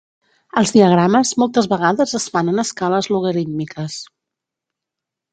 Els 0.59 0.69
diagrames 0.75 1.33
moltes 1.41 1.67
vegades 1.73 2.15
es 2.19 2.25
fan 2.35 2.49
en 2.53 2.61
escales 2.63 3.09
logarítmiques. 3.17 3.99